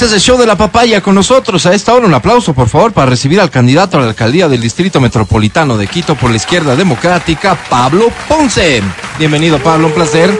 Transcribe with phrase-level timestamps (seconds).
[0.00, 1.66] Este es el show de la papaya con nosotros.
[1.66, 4.62] A esta hora un aplauso, por favor, para recibir al candidato a la alcaldía del
[4.62, 8.82] Distrito Metropolitano de Quito por la izquierda democrática, Pablo Ponce.
[9.18, 10.34] Bienvenido, Pablo, un placer.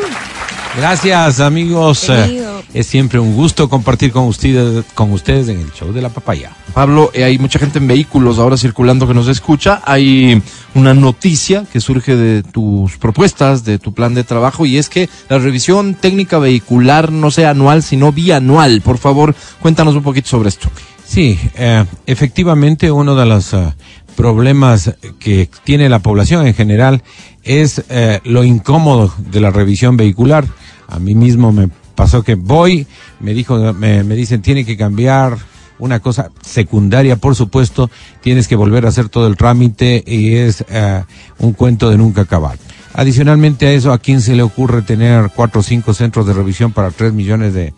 [0.79, 2.07] Gracias, amigos.
[2.07, 2.50] Bienvenido.
[2.73, 6.53] Es siempre un gusto compartir con ustedes, con ustedes en el show de la papaya.
[6.73, 9.83] Pablo, eh, hay mucha gente en vehículos ahora circulando que nos escucha.
[9.85, 10.41] Hay
[10.75, 15.09] una noticia que surge de tus propuestas, de tu plan de trabajo, y es que
[15.29, 18.83] la revisión técnica vehicular no sea anual, sino bianual.
[18.83, 20.71] Por favor, cuéntanos un poquito sobre esto.
[21.05, 23.75] Sí, eh, efectivamente uno de los eh,
[24.15, 27.03] problemas que tiene la población en general
[27.43, 30.47] es eh, lo incómodo de la revisión vehicular.
[30.87, 31.69] A mí mismo me
[32.01, 32.87] pasó que voy,
[33.21, 35.37] me dijo, me, dicen tiene que cambiar
[35.79, 37.91] una cosa secundaria, por supuesto,
[38.23, 41.05] tienes que volver a hacer todo el trámite y es eh,
[41.41, 42.57] un cuento de nunca acabar.
[42.95, 46.73] Adicionalmente a eso, ¿a quién se le ocurre tener cuatro o cinco centros de revisión
[46.73, 47.75] para tres millones de,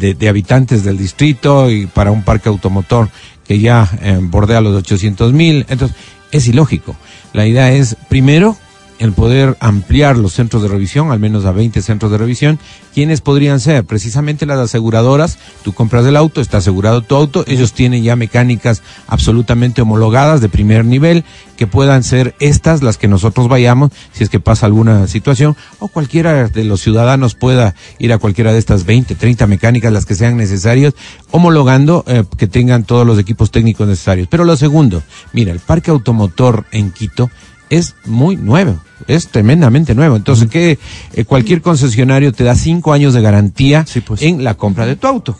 [0.00, 3.08] de, de habitantes del distrito y para un parque automotor
[3.46, 5.64] que ya eh, bordea los 800 mil?
[5.68, 5.96] Entonces,
[6.32, 6.96] es ilógico.
[7.32, 8.56] La idea es, primero,
[9.00, 12.58] el poder ampliar los centros de revisión, al menos a 20 centros de revisión.
[12.92, 13.82] ¿Quiénes podrían ser?
[13.84, 15.38] Precisamente las aseguradoras.
[15.64, 20.50] Tú compras el auto, está asegurado tu auto, ellos tienen ya mecánicas absolutamente homologadas de
[20.50, 21.24] primer nivel,
[21.56, 25.88] que puedan ser estas las que nosotros vayamos, si es que pasa alguna situación, o
[25.88, 30.14] cualquiera de los ciudadanos pueda ir a cualquiera de estas 20, 30 mecánicas, las que
[30.14, 30.92] sean necesarias,
[31.30, 34.28] homologando eh, que tengan todos los equipos técnicos necesarios.
[34.30, 37.30] Pero lo segundo, mira, el parque automotor en Quito
[37.70, 40.16] es muy nuevo, es tremendamente nuevo.
[40.16, 40.78] Entonces, que
[41.14, 44.20] eh, cualquier concesionario te da cinco años de garantía Sí, pues.
[44.22, 45.36] en la compra de tu auto.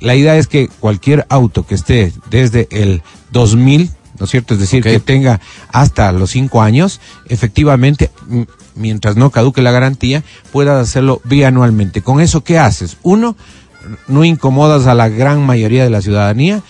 [0.00, 4.54] La idea es que cualquier auto que esté desde el 2000, ¿no es cierto?
[4.54, 8.10] Es decir, que tenga hasta los cinco años, efectivamente,
[8.74, 12.02] mientras no caduque la garantía, puedas hacerlo bianualmente.
[12.02, 12.98] ¿Con eso qué haces?
[13.02, 13.36] Uno,
[14.08, 16.62] no incomodas a la gran mayoría de la ciudadanía.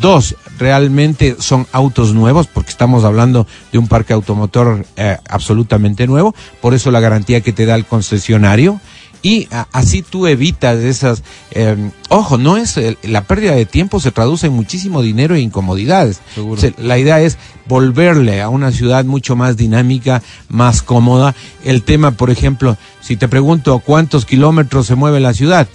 [0.00, 6.34] Dos, realmente son autos nuevos, porque estamos hablando de un parque automotor eh, absolutamente nuevo,
[6.60, 8.80] por eso la garantía que te da el concesionario.
[9.20, 11.24] Y a- así tú evitas esas...
[11.50, 15.40] eh, ojo, no es el- la pérdida de tiempo se traduce en muchísimo dinero e
[15.40, 16.20] incomodidades.
[16.36, 16.60] Seguro.
[16.60, 17.36] Se- la idea es
[17.66, 21.34] volverle a una ciudad mucho más dinámica, más cómoda.
[21.64, 25.66] El tema, por ejemplo, si te pregunto cuántos kilómetros se mueve la ciudad,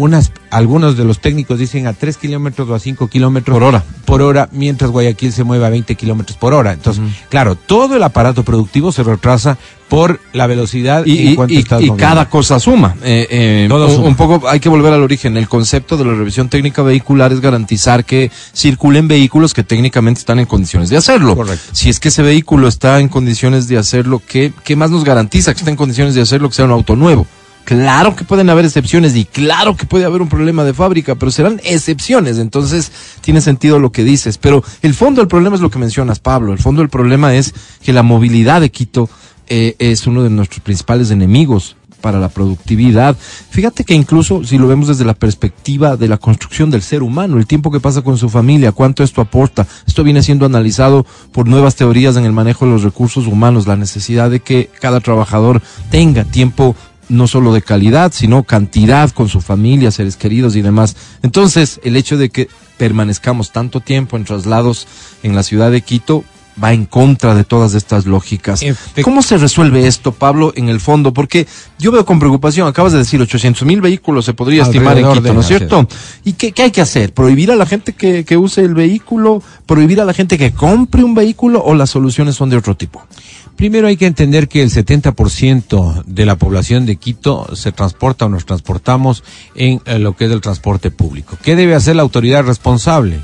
[0.00, 3.84] unas, algunos de los técnicos dicen a 3 kilómetros o a 5 kilómetros Por hora.
[4.04, 6.72] por hora, mientras Guayaquil se mueve a 20 kilómetros por hora.
[6.72, 11.90] Entonces, claro, todo el aparato productivo se retrasa por la velocidad Y, y- y- y
[11.96, 12.94] cada cosa suma.
[13.02, 14.06] Eh, eh, Todo un, suma.
[14.08, 15.36] un poco hay que volver al origen.
[15.36, 20.38] El concepto de la revisión técnica vehicular es garantizar que circulen vehículos que técnicamente están
[20.38, 21.34] en condiciones de hacerlo.
[21.34, 21.70] Correcto.
[21.72, 25.52] Si es que ese vehículo está en condiciones de hacerlo, ¿qué, qué más nos garantiza
[25.54, 27.26] que está en condiciones de hacerlo que sea un auto nuevo?
[27.64, 31.30] Claro que pueden haber excepciones y claro que puede haber un problema de fábrica, pero
[31.30, 32.38] serán excepciones.
[32.38, 32.90] Entonces
[33.20, 34.38] tiene sentido lo que dices.
[34.38, 36.52] Pero el fondo del problema es lo que mencionas, Pablo.
[36.52, 39.08] El fondo del problema es que la movilidad de Quito
[39.48, 43.16] eh, es uno de nuestros principales enemigos para la productividad.
[43.50, 47.36] Fíjate que incluso si lo vemos desde la perspectiva de la construcción del ser humano,
[47.36, 51.46] el tiempo que pasa con su familia, cuánto esto aporta, esto viene siendo analizado por
[51.46, 55.62] nuevas teorías en el manejo de los recursos humanos, la necesidad de que cada trabajador
[55.90, 56.74] tenga tiempo
[57.10, 60.96] no solo de calidad, sino cantidad con su familia, seres queridos y demás.
[61.22, 62.48] Entonces, el hecho de que
[62.78, 64.86] permanezcamos tanto tiempo en traslados
[65.22, 66.24] en la ciudad de Quito
[66.62, 68.60] va en contra de todas estas lógicas.
[68.62, 71.12] Efect- ¿Cómo se resuelve esto, Pablo, en el fondo?
[71.14, 71.46] Porque
[71.78, 75.34] yo veo con preocupación, acabas de decir 800 mil vehículos se podría estimar en Quito,
[75.34, 75.88] ¿no es cierto?
[76.24, 77.14] ¿Y qué, qué hay que hacer?
[77.14, 79.42] ¿Prohibir a la gente que, que use el vehículo?
[79.64, 81.62] ¿Prohibir a la gente que compre un vehículo?
[81.64, 83.06] ¿O las soluciones son de otro tipo?
[83.56, 88.28] Primero hay que entender que el 70% de la población de Quito se transporta o
[88.28, 89.22] nos transportamos
[89.54, 91.36] en eh, lo que es el transporte público.
[91.42, 93.20] ¿Qué debe hacer la autoridad responsable?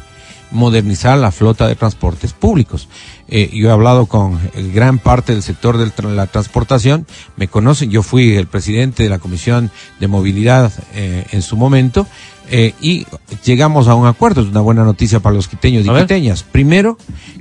[0.51, 2.89] Modernizar la flota de transportes públicos.
[3.29, 7.07] Eh, yo he hablado con eh, gran parte del sector de la transportación,
[7.37, 12.07] me conocen, yo fui el presidente de la Comisión de Movilidad en su momento,
[12.51, 13.07] eh, y
[13.45, 16.43] llegamos a un acuerdo, es una buena noticia para los quiteños y quiteñas.
[16.43, 16.97] Primero,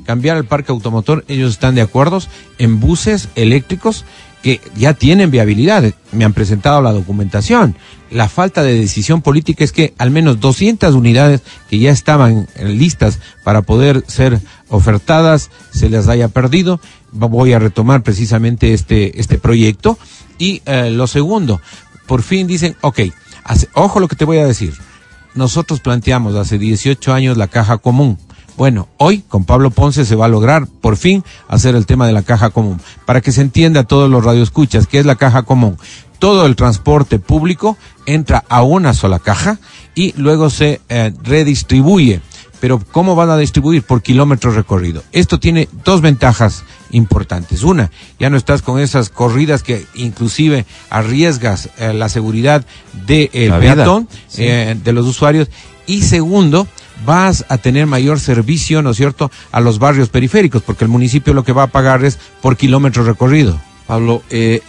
[0.06, 2.20] cambiar el parque automotor, ellos están de acuerdo
[2.58, 4.06] en buses eléctricos
[4.42, 7.76] que ya tienen viabilidad, me han presentado la documentación.
[8.12, 12.66] La falta de decisión política es que al menos 200 unidades que ya estaban eh,
[12.66, 14.40] listas para poder ser
[14.70, 16.80] ofertadas se les haya perdido.
[17.12, 19.98] Voy a retomar precisamente este, este proyecto.
[20.38, 21.60] Y eh, lo segundo,
[22.06, 23.00] por fin dicen, ok,
[23.74, 24.76] ojo lo que te voy a decir.
[25.36, 28.18] Nosotros planteamos hace 18 años la caja común.
[28.58, 32.14] Bueno, hoy con Pablo Ponce se va a lograr por fin hacer el tema de
[32.14, 32.80] la caja común.
[33.06, 35.78] Para que se entienda a todos los radioescuchas, ¿qué es la caja común?
[36.20, 39.60] Todo el transporte público entra a una sola caja
[39.94, 42.22] y luego se eh, redistribuye.
[42.60, 43.84] Pero ¿cómo van a distribuir?
[43.84, 45.04] Por kilómetros recorrido.
[45.12, 47.64] Esto tiene dos ventajas importantes.
[47.64, 52.66] Una, ya no estás con esas corridas que inclusive arriesgas eh, la seguridad
[53.06, 54.44] del de, peatón, sí.
[54.44, 55.50] eh, de los usuarios.
[55.88, 56.68] Y segundo,
[57.06, 61.34] vas a tener mayor servicio, ¿no es cierto?, a los barrios periféricos, porque el municipio
[61.34, 63.60] lo que va a pagar es por kilómetro recorrido.
[63.88, 64.62] Pablo, eh,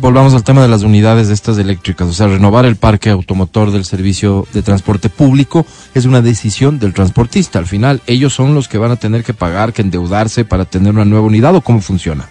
[0.00, 3.70] volvamos al tema de las unidades de estas eléctricas, o sea, renovar el parque automotor
[3.70, 7.58] del servicio de transporte público es una decisión del transportista.
[7.58, 10.94] Al final, ellos son los que van a tener que pagar, que endeudarse para tener
[10.94, 12.26] una nueva unidad o cómo funciona.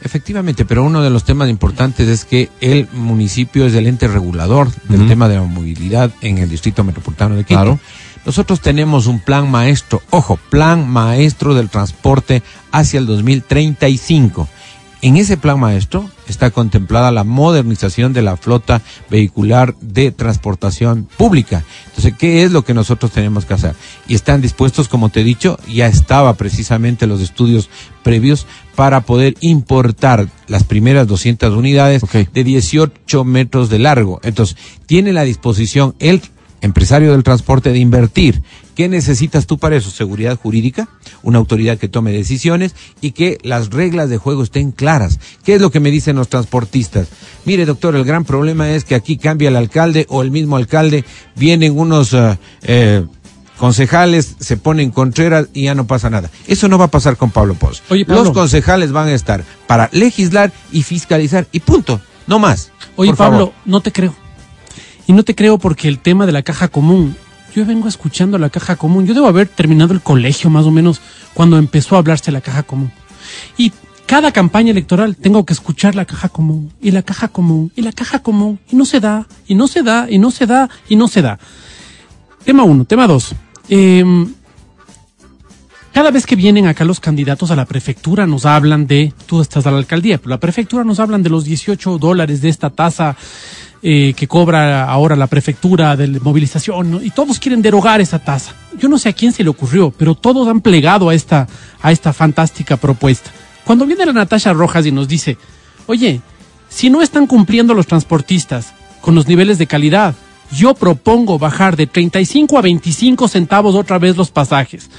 [0.00, 4.70] Efectivamente, pero uno de los temas importantes es que el municipio es el ente regulador
[4.88, 5.08] del uh -huh.
[5.08, 7.60] tema de la movilidad en el distrito metropolitano de Quito.
[7.60, 7.80] Claro.
[8.24, 14.48] Nosotros tenemos un plan maestro, ojo, plan maestro del transporte hacia el 2035.
[15.04, 21.64] En ese plan maestro está contemplada la modernización de la flota vehicular de transportación pública.
[21.86, 23.74] Entonces, ¿qué es lo que nosotros tenemos que hacer?
[24.06, 27.68] Y están dispuestos, como te he dicho, ya estaba precisamente los estudios
[28.04, 28.46] previos
[28.76, 32.28] para poder importar las primeras 200 unidades okay.
[32.32, 34.20] de 18 metros de largo.
[34.22, 34.56] Entonces,
[34.86, 36.22] tiene la disposición el
[36.62, 38.42] empresario del transporte de invertir.
[38.74, 39.90] ¿Qué necesitas tú para eso?
[39.90, 40.88] Seguridad jurídica,
[41.22, 45.18] una autoridad que tome decisiones y que las reglas de juego estén claras.
[45.44, 47.08] ¿Qué es lo que me dicen los transportistas?
[47.44, 51.04] Mire, doctor, el gran problema es que aquí cambia el alcalde o el mismo alcalde,
[51.36, 53.04] vienen unos uh, eh,
[53.58, 56.30] concejales, se ponen contreras y ya no pasa nada.
[56.46, 57.82] Eso no va a pasar con Pablo Pons.
[57.90, 58.24] Oye, Pablo.
[58.24, 62.70] Los concejales van a estar para legislar y fiscalizar y punto, no más.
[62.96, 63.52] Oye, Pablo, favor.
[63.66, 64.14] no te creo.
[65.06, 67.16] Y no te creo porque el tema de la caja común,
[67.54, 69.06] yo vengo escuchando la caja común.
[69.06, 71.00] Yo debo haber terminado el colegio más o menos
[71.34, 72.90] cuando empezó a hablarse la caja común.
[73.56, 73.72] Y
[74.06, 77.92] cada campaña electoral tengo que escuchar la caja común y la caja común y la
[77.92, 80.96] caja común y no se da y no se da y no se da y
[80.96, 81.38] no se da.
[82.44, 83.34] Tema uno, tema dos.
[83.68, 84.04] Eh,
[85.92, 89.66] cada vez que vienen acá los candidatos a la prefectura nos hablan de, tú estás
[89.66, 93.14] a la alcaldía, pero la prefectura nos hablan de los 18 dólares de esta tasa
[93.82, 98.54] eh, que cobra ahora la prefectura de movilización, y todos quieren derogar esa tasa.
[98.78, 101.48] Yo no sé a quién se le ocurrió, pero todos han plegado a esta,
[101.80, 103.30] a esta fantástica propuesta.
[103.64, 105.36] Cuando viene la Natasha Rojas y nos dice,
[105.86, 106.20] oye,
[106.68, 110.14] si no están cumpliendo los transportistas con los niveles de calidad,
[110.52, 114.90] yo propongo bajar de 35 a 25 centavos otra vez los pasajes,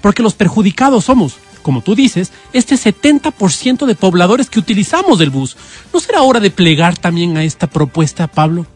[0.00, 5.56] porque los perjudicados somos como tú dices, este 70% de pobladores que utilizamos el bus.
[5.92, 8.66] ¿No será hora de plegar también a esta propuesta, Pablo?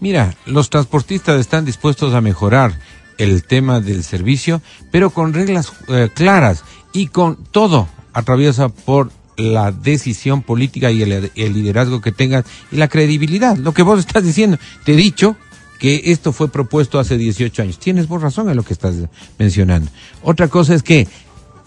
[0.00, 2.78] Mira, los transportistas están dispuestos a mejorar
[3.18, 4.60] el tema del servicio,
[4.90, 11.30] pero con reglas eh, claras y con todo atraviesa por la decisión política y el,
[11.34, 13.56] el, liderazgo que tengas y la credibilidad.
[13.56, 15.36] Lo que vos estás diciendo, te he dicho
[15.78, 17.78] que esto fue propuesto hace 18 años.
[17.78, 18.94] Tienes vos razón en lo que estás
[19.38, 19.90] mencionando.
[20.22, 21.08] Otra cosa es que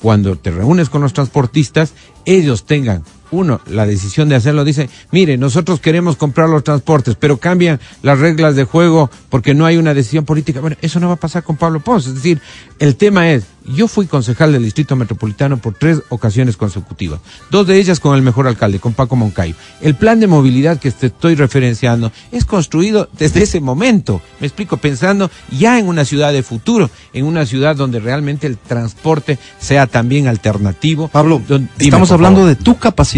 [0.02, 1.94] cuando te reúnes con los transportistas,
[2.26, 7.38] ellos tengan uno, la decisión de hacerlo, dice, mire, nosotros queremos comprar los transportes, pero
[7.38, 10.62] cambian las reglas de juego porque no hay una decisión política.
[10.62, 12.08] Bueno, eso no va a pasar con Pablo Pons.
[12.08, 12.42] Es decir,
[12.80, 17.20] el tema es, yo fui concejal del Distrito Metropolitano por tres ocasiones consecutivas,
[17.52, 19.56] dos de ellas con el mejor alcalde, con Paco Moncayo.
[19.82, 24.78] El plan de movilidad que te estoy referenciando es construido desde ese momento, me explico,
[24.78, 29.88] pensando ya en una ciudad de futuro, en una ciudad donde realmente el transporte sea
[29.88, 31.10] también alternativo.
[31.10, 33.17] Pablo, donde, estamos hablando de tu capacidad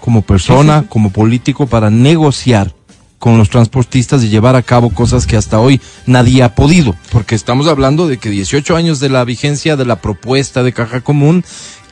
[0.00, 0.88] como persona, sí, sí.
[0.90, 2.74] como político, para negociar
[3.18, 7.34] con los transportistas y llevar a cabo cosas que hasta hoy nadie ha podido, porque
[7.34, 11.44] estamos hablando de que 18 años de la vigencia de la propuesta de caja común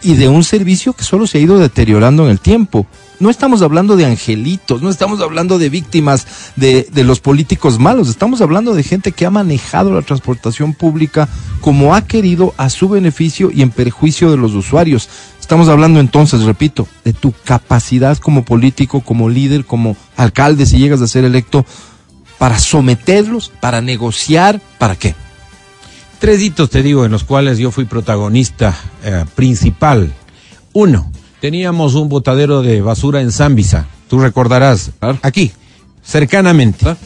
[0.02, 2.86] y de un servicio que solo se ha ido deteriorando en el tiempo.
[3.18, 8.08] No estamos hablando de angelitos, no estamos hablando de víctimas de, de, los políticos malos,
[8.08, 11.28] estamos hablando de gente que ha manejado la transportación pública
[11.60, 15.08] como ha querido a su beneficio y en perjuicio de los usuarios.
[15.40, 21.00] Estamos hablando entonces, repito, de tu capacidad como político, como líder, como alcalde, si llegas
[21.00, 21.64] a ser electo,
[22.38, 25.14] para someterlos, para negociar, ¿para qué?
[26.18, 30.12] Tres hitos, te digo, en los cuales yo fui protagonista eh, principal.
[30.72, 35.18] Uno, teníamos un botadero de basura en Zambisa, tú recordarás, claro.
[35.22, 35.52] aquí,
[36.04, 36.78] cercanamente.
[36.80, 36.98] Claro.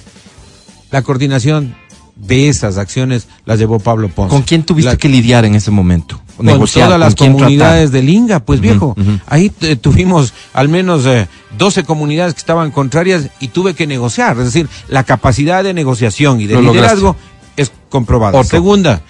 [0.90, 1.74] La coordinación
[2.16, 4.34] de esas acciones las llevó Pablo Ponce.
[4.34, 6.20] ¿Con quién tuviste La, que lidiar en ese momento?
[6.36, 8.94] Con negociar, todas las comunidades del Inga, pues viejo.
[8.96, 9.20] Uh -huh, uh -huh.
[9.26, 14.36] Ahí eh, tuvimos al menos eh, 12 comunidades que estaban contrarias y tuve que negociar.
[14.38, 17.62] Es decir, la capacidad de negociación y de lo liderazgo lograste.
[17.62, 18.38] es comprobada.
[18.38, 18.50] Otro.
[18.50, 19.02] Segunda,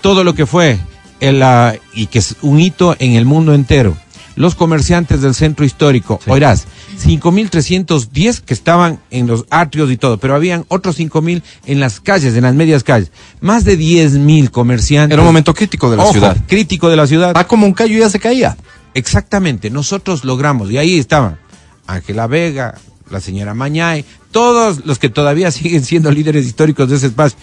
[0.00, 0.78] todo lo que fue
[1.20, 3.96] el, uh, y que es un hito en el mundo entero
[4.36, 6.20] los comerciantes del centro histórico.
[6.24, 6.30] Sí.
[6.30, 6.66] Oirás,
[7.04, 12.34] 5.310 que estaban en los atrios y todo, pero habían otros 5.000 en las calles,
[12.34, 13.10] en las medias calles.
[13.40, 15.14] Más de 10.000 comerciantes.
[15.14, 16.36] Era un momento crítico de la Ojo, ciudad.
[16.46, 17.34] Crítico de la ciudad.
[17.34, 18.56] Va como un callo ya se caía.
[18.94, 21.38] Exactamente, nosotros logramos, y ahí estaban
[21.86, 22.74] Ángela Vega,
[23.10, 27.38] la señora Mañay, todos los que todavía siguen siendo líderes históricos de ese espacio.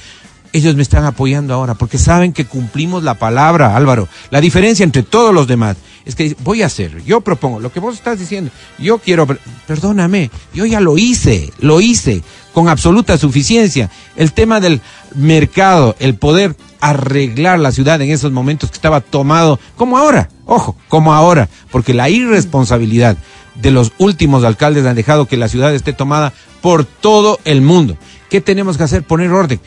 [0.54, 4.08] Ellos me están apoyando ahora porque saben que cumplimos la palabra, Álvaro.
[4.30, 7.82] La diferencia entre todos los demás es que voy a hacer, yo propongo lo que
[7.82, 8.50] vos estás diciendo.
[8.80, 9.28] Yo quiero,
[9.68, 12.24] perdóname, yo ya lo hice, lo hice
[12.54, 13.90] con absoluta suficiencia.
[14.16, 14.82] El tema del
[15.16, 20.78] mercado, el poder arreglar la ciudad en esos momentos que estaba tomado, como ahora, ojo,
[20.88, 23.18] como ahora, porque la irresponsabilidad
[23.56, 27.98] de los últimos alcaldes han dejado que la ciudad esté tomada por todo el mundo.
[28.30, 29.04] ¿Qué tenemos que hacer?
[29.04, 29.60] Poner orden.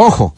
[0.00, 0.32] Ojo,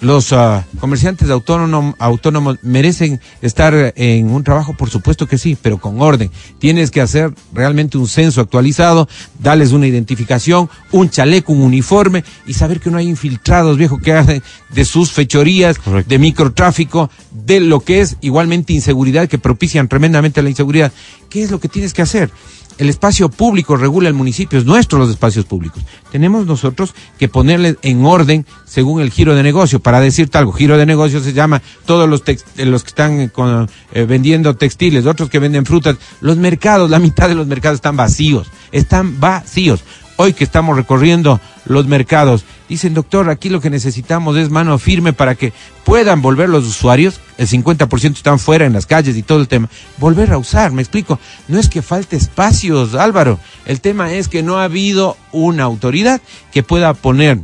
[0.00, 5.78] los uh, comerciantes autónomos, autónomos merecen estar en un trabajo, por supuesto que sí, pero
[5.78, 6.32] con orden.
[6.58, 12.54] Tienes que hacer realmente un censo actualizado, darles una identificación, un chaleco, un uniforme y
[12.54, 16.08] saber que no hay infiltrados, viejo, que hacen de sus fechorías, Correcto.
[16.08, 20.92] de microtráfico, de lo que es igualmente inseguridad, que propician tremendamente la inseguridad.
[21.30, 22.32] ¿Qué es lo que tienes que hacer?
[22.78, 25.82] El espacio público regula el municipio, es nuestro los espacios públicos.
[26.12, 29.80] Tenemos nosotros que ponerle en orden según el giro de negocio.
[29.80, 33.68] Para decirte algo, giro de negocio se llama todos los, eh, los que están con,
[33.92, 35.96] eh, vendiendo textiles, otros que venden frutas.
[36.20, 39.82] Los mercados, la mitad de los mercados están vacíos, están vacíos.
[40.16, 45.12] Hoy que estamos recorriendo los mercados, dicen, doctor, aquí lo que necesitamos es mano firme
[45.12, 45.52] para que
[45.84, 49.68] puedan volver los usuarios, el 50% están fuera en las calles y todo el tema,
[49.98, 51.18] volver a usar, me explico.
[51.48, 56.20] No es que falte espacios, Álvaro, el tema es que no ha habido una autoridad
[56.52, 57.40] que pueda poner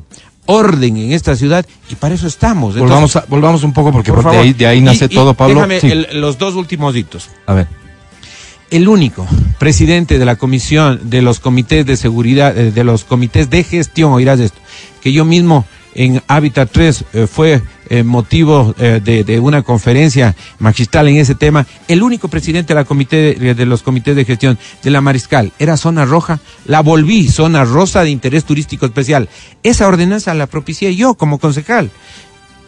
[0.47, 2.75] orden en esta ciudad y para eso estamos.
[2.75, 4.41] Entonces, Volvamos, a- volvamos un poco porque por de favor.
[4.41, 5.55] ahí, de ahí nace Y- todo, Pablo.
[5.55, 5.91] Déjame Sí.
[5.91, 7.31] el- los dos últimos ditos.
[7.47, 7.67] A ver.
[8.75, 9.25] El único
[9.61, 14.11] presidente de la comisión de los comités de seguridad, eh, de los comités de gestión,
[14.13, 14.59] oirás esto,
[15.01, 15.65] que yo mismo
[15.95, 21.69] en Hábitat 3 eh, fue eh, motivo eh, de, una conferencia magistral en ese tema.
[21.87, 25.77] El único presidente de, la comité, de los comités de gestión de la Mariscal era
[25.77, 29.29] zona roja, la volví zona rosa de interés turístico especial.
[29.63, 31.93] Esa ordenanza la propicié yo como concejal.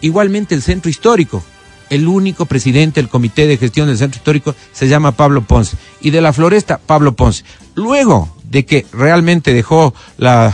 [0.02, 1.42] Igualmente el centro histórico.
[1.90, 5.76] El único presidente del comité de gestión del centro histórico se llama Pablo Ponce.
[6.00, 7.44] Y de la floresta, Pablo Ponce.
[7.74, 10.46] Luego de que realmente dejó la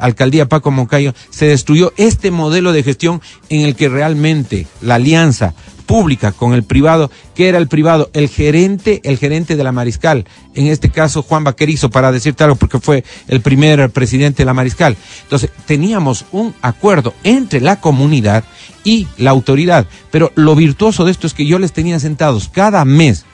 [0.00, 5.54] alcaldía Paco Moncayo, se destruyó este modelo de gestión en el que realmente la alianza
[5.88, 10.26] pública con el privado, que era el privado, el gerente, el gerente de la Mariscal,
[10.54, 14.52] en este caso Juan Vaquerizo, para decirte algo, porque fue el primer presidente de la
[14.52, 14.98] Mariscal.
[15.22, 18.44] Entonces, teníamos un acuerdo entre la comunidad
[18.84, 22.84] y la autoridad, pero lo virtuoso de esto es que yo les tenía sentados cada
[22.84, 23.24] mes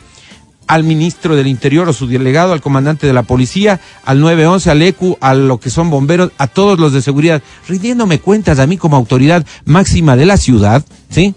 [0.67, 4.83] al ministro del Interior o su delegado, al comandante de la policía, al 911, al
[4.83, 8.77] ECU, a lo que son bomberos, a todos los de seguridad, rindiéndome cuentas a mí
[8.77, 11.35] como autoridad máxima de la ciudad, ¿sí?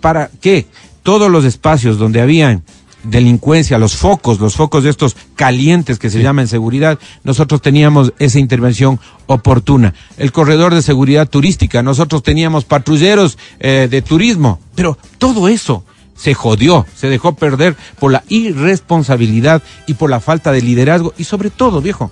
[0.00, 0.66] Para que
[1.02, 2.62] todos los espacios donde habían
[3.02, 8.38] delincuencia, los focos, los focos de estos calientes que se llaman seguridad, nosotros teníamos esa
[8.38, 9.94] intervención oportuna.
[10.18, 15.84] El corredor de seguridad turística, nosotros teníamos patrulleros eh, de turismo, pero todo eso
[16.20, 21.24] se jodió, se dejó perder por la irresponsabilidad y por la falta de liderazgo y
[21.24, 22.10] sobre todo, viejo,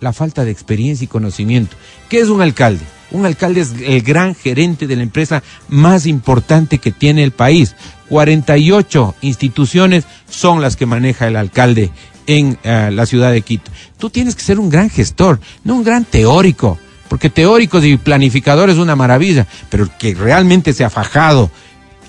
[0.00, 1.76] la falta de experiencia y conocimiento.
[2.08, 2.84] ¿Qué es un alcalde?
[3.10, 7.74] Un alcalde es el gran gerente de la empresa más importante que tiene el país.
[8.10, 11.90] 48 instituciones son las que maneja el alcalde
[12.26, 13.72] en eh, la ciudad de Quito.
[13.96, 18.76] Tú tienes que ser un gran gestor, no un gran teórico, porque teóricos y planificadores
[18.76, 21.50] es una maravilla, pero que realmente se ha fajado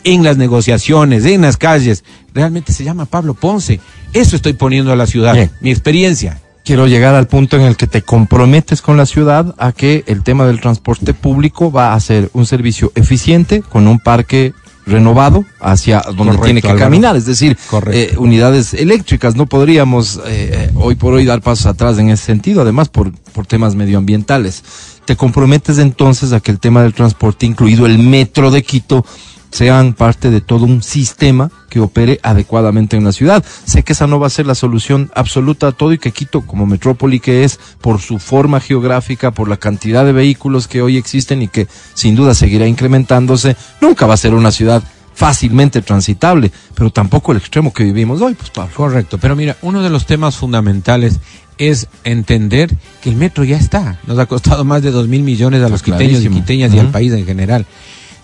[0.03, 2.03] en las negociaciones, en las calles,
[2.33, 3.79] realmente se llama Pablo Ponce.
[4.13, 5.51] Eso estoy poniendo a la ciudad, Bien.
[5.61, 6.39] mi experiencia.
[6.65, 10.23] Quiero llegar al punto en el que te comprometes con la ciudad a que el
[10.23, 14.53] tema del transporte público va a ser un servicio eficiente con un parque
[14.85, 16.85] renovado hacia donde Correcto, tiene que Álvaro.
[16.85, 17.57] caminar, es decir,
[17.91, 19.35] eh, unidades eléctricas.
[19.35, 23.45] No podríamos eh, hoy por hoy dar pasos atrás en ese sentido, además por, por
[23.45, 24.63] temas medioambientales.
[25.05, 29.05] Te comprometes entonces a que el tema del transporte, incluido el metro de Quito,
[29.51, 33.43] sean parte de todo un sistema que opere adecuadamente en la ciudad.
[33.65, 36.41] Sé que esa no va a ser la solución absoluta a todo y que Quito,
[36.41, 40.97] como metrópoli que es, por su forma geográfica, por la cantidad de vehículos que hoy
[40.97, 46.49] existen y que sin duda seguirá incrementándose, nunca va a ser una ciudad fácilmente transitable,
[46.75, 48.73] pero tampoco el extremo que vivimos hoy, pues Pablo.
[48.73, 51.19] Correcto, pero mira, uno de los temas fundamentales
[51.57, 53.99] es entender que el metro ya está.
[54.07, 56.89] Nos ha costado más de dos mil millones a los quiteños y quiteñas y al
[56.89, 57.65] país en general.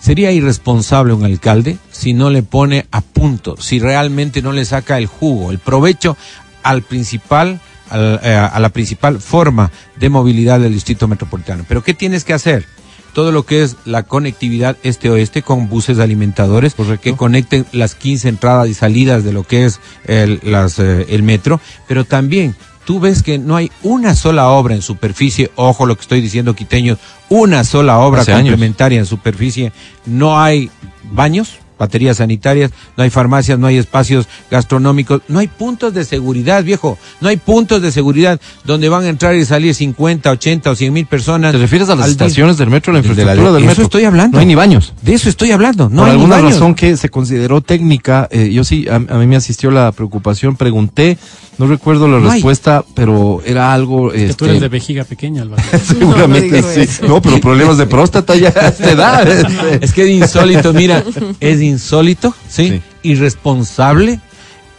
[0.06, 4.98] Sería irresponsable un alcalde si no le pone a punto, si realmente no le saca
[4.98, 6.16] el jugo, el provecho
[6.62, 7.60] al principal
[7.90, 11.64] al- eh, a la principal forma de movilidad del distrito metropolitano.
[11.66, 12.64] Pero ¿qué tienes que hacer?
[13.14, 18.68] Todo lo que es la conectividad este-oeste con buses alimentadores que conecten las 15 entradas
[18.68, 22.54] y salidas de lo que es el, las, eh, el metro, pero también
[22.86, 26.54] tú ves que no hay una sola obra en superficie, ojo lo que estoy diciendo
[26.54, 28.52] quiteños, una sola obra Hace años.
[28.52, 29.72] complementaria en superficie,
[30.06, 30.70] no hay
[31.12, 36.64] baños, baterías sanitarias, no hay farmacias, no hay espacios gastronómicos, no hay puntos de seguridad,
[36.64, 40.74] viejo, no hay puntos de seguridad donde van a entrar y salir 50, 80 o
[40.74, 41.52] 100 mil personas.
[41.52, 43.84] ¿Te refieres a las estaciones del metro, la De la- infraestructura del eso metro?
[43.84, 44.36] estoy hablando.
[44.36, 44.94] No hay ni baños.
[45.02, 46.52] De eso estoy hablando, no Por hay ni alguna baños.
[46.54, 50.56] razón que se consideró técnica, eh, yo sí, a, a mí me asistió la preocupación,
[50.56, 51.18] pregunté,
[51.58, 52.34] no recuerdo la No hay.
[52.34, 54.10] respuesta, pero era algo...
[54.10, 55.62] Que tú este, eres de vejiga pequeña, Álvaro.
[55.84, 56.88] Seguramente No, sí.
[57.08, 59.28] No, pero problemas de próstata ya a esta edad.
[59.28, 59.84] este.
[59.84, 61.02] Es que es insólito, mira,
[61.40, 62.68] es insólito, ¿sí?
[63.02, 63.10] Sí.
[63.10, 64.20] Irresponsable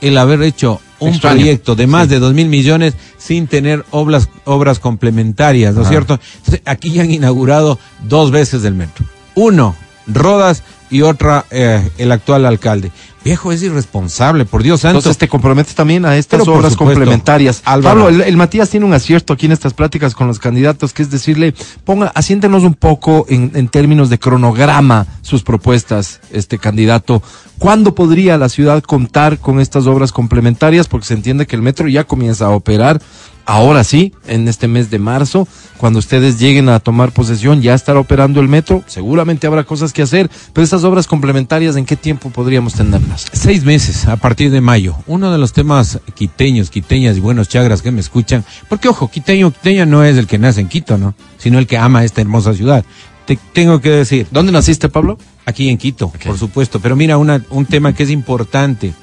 [0.02, 1.38] el haber hecho un Extraño.
[1.38, 2.10] proyecto de más Sí.
[2.10, 6.20] de dos mil millones sin tener obras, obras complementarias, ¿no es cierto?
[6.38, 9.06] Entonces, aquí ya han inaugurado dos veces el metro.
[9.36, 9.76] Uno,
[10.08, 12.92] Rodas y otra, eh, el actual alcalde.
[13.24, 15.00] Viejo, es irresponsable, por Dios santo.
[15.00, 17.62] Entonces te comprometes también a estas Pero obras supuesto, complementarias.
[17.66, 18.04] Álvaro.
[18.04, 21.02] Pablo, el, el Matías tiene un acierto aquí en estas pláticas con los candidatos, que
[21.04, 21.54] es decirle,
[21.84, 27.22] ponga, asiéntenos un poco en, en términos de cronograma sus propuestas, este candidato.
[27.60, 30.88] ¿Cuándo podría la ciudad contar con estas obras complementarias?
[30.88, 33.02] Porque se entiende que el metro ya comienza a operar.
[33.50, 37.98] Ahora sí, en este mes de marzo, cuando ustedes lleguen a tomar posesión, ya estará
[37.98, 38.84] operando el metro.
[38.88, 43.26] Seguramente habrá cosas que hacer, pero estas obras complementarias, ¿en qué tiempo podríamos tenerlas?
[43.32, 44.98] Seis meses a partir de mayo.
[45.08, 49.50] Uno de los temas quiteños, quiteñas y buenos chagras que me escuchan, porque ojo, quiteño,
[49.52, 51.16] quiteña no es el que nace en Quito, ¿no?
[51.38, 52.84] Sino el que ama esta hermosa ciudad.
[53.26, 55.18] Te tengo que decir, ¿Dónde naciste, Pablo?
[55.46, 58.94] aquí en Quito, por supuesto, pero mira una, un tema que es importante.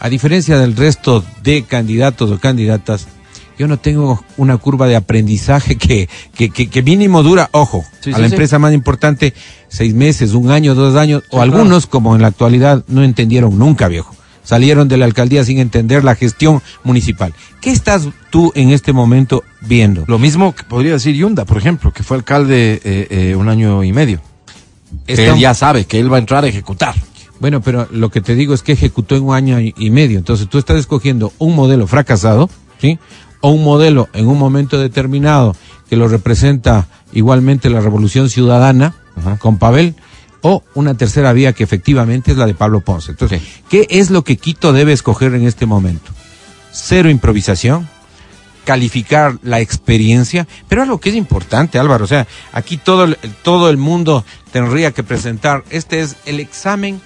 [0.00, 3.06] A diferencia del resto de candidatos o candidatas,
[3.62, 8.10] yo no tengo una curva de aprendizaje que, que, que, que mínimo dura, ojo, Sí,
[8.10, 9.34] a sí, la empresa más importante,
[9.68, 13.86] seis meses, un año, dos años, o algunos, como en la actualidad, no entendieron nunca,
[13.86, 14.16] viejo.
[14.42, 17.32] Salieron de la alcaldía sin entender la gestión municipal.
[17.60, 20.02] ¿Qué estás tú en este momento viendo?
[20.08, 23.84] Lo mismo que podría decir Yunda, por ejemplo, que fue alcalde eh, eh, un año
[23.84, 24.20] y medio.
[25.06, 26.96] Que Está- él ya sabe que él va a entrar a ejecutar.
[27.38, 30.18] Bueno, pero lo que te digo es que ejecutó en un año y medio.
[30.18, 32.98] Entonces tú estás escogiendo un modelo fracasado, ¿sí?
[33.42, 35.54] O un modelo en un momento determinado
[35.90, 39.36] que lo representa igualmente la revolución ciudadana Ajá.
[39.36, 39.94] con Pavel,
[40.42, 43.12] o una tercera vía que efectivamente es la de Pablo Ponce.
[43.12, 43.42] Entonces.
[43.68, 46.10] ¿qué es lo que Quito debe escoger en este momento?
[46.72, 47.88] Cero improvisación,
[48.64, 53.70] calificar la experiencia, pero algo que es importante, Álvaro, o sea, aquí todo el, todo
[53.70, 57.00] el mundo tendría que presentar, este es el examen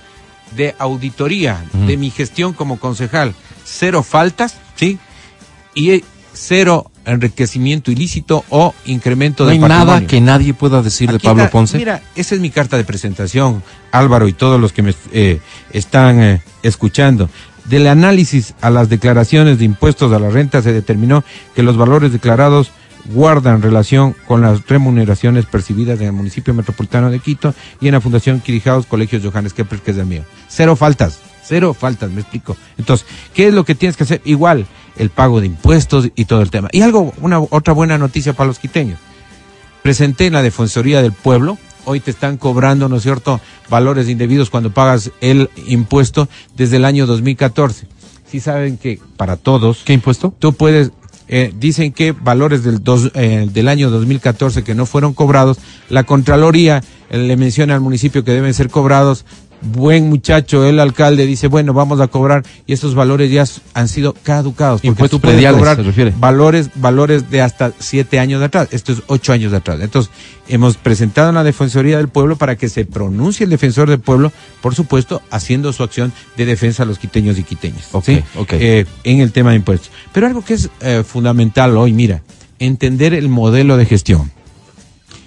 [0.56, 4.98] de auditoría de mi gestión como concejal, cero faltas, ¿sí?
[5.74, 6.04] Y
[6.36, 10.08] cero enriquecimiento ilícito o incremento No de hay nada patrimonio.
[10.08, 11.78] que nadie pueda decir de Pablo está- Ponce.
[11.78, 15.40] Mira, esa es mi carta de presentación, Álvaro y todos los que me eh,
[15.72, 17.28] están eh, escuchando.
[17.64, 22.12] Del análisis a las declaraciones de impuestos a la renta se determinó que los valores
[22.12, 22.70] declarados
[23.06, 28.00] guardan relación con las remuneraciones percibidas en el municipio metropolitano de Quito y en la
[28.00, 30.22] Fundación Quirijaos Colegios Johannes Kepler, que es el mío.
[30.48, 32.56] Cero faltas, cero faltas, me explico.
[32.78, 34.20] Entonces, ¿qué es lo que tienes que hacer?
[34.24, 34.66] Igual,
[34.98, 36.68] el pago de impuestos y todo el tema.
[36.72, 38.98] Y algo, una otra buena noticia para los quiteños
[39.86, 41.58] presenté en la Defensoría del Pueblo.
[41.84, 46.84] Hoy te están cobrando, ¿no es cierto?, valores indebidos cuando pagas el impuesto desde el
[46.84, 47.86] año 2014.
[48.28, 50.34] Sí saben que para todos, ¿Qué impuesto?
[50.40, 50.90] tú puedes,
[51.28, 56.02] eh, dicen que valores del, dos, eh, del año 2014 que no fueron cobrados, la
[56.02, 59.24] Contraloría eh, le menciona al municipio que deben ser cobrados.
[59.62, 64.14] Buen muchacho, el alcalde dice, bueno, vamos a cobrar y estos valores ya han sido
[64.22, 64.80] caducados.
[64.80, 66.12] Porque Impuestos tú puedes prediales, cobrar se refiere.
[66.18, 68.68] valores, valores de hasta siete años de atrás.
[68.70, 69.80] Esto es ocho años de atrás.
[69.80, 70.12] Entonces,
[70.48, 74.32] hemos presentado en la Defensoría del Pueblo para que se pronuncie el defensor del pueblo,
[74.60, 77.88] por supuesto, haciendo su acción de defensa a los quiteños y quiteñas.
[77.92, 78.22] Ok, ¿sí?
[78.36, 78.52] ok.
[78.52, 79.90] Eh, en el tema de impuestos.
[80.12, 82.22] Pero algo que es eh, fundamental hoy, mira,
[82.58, 84.30] entender el modelo de gestión.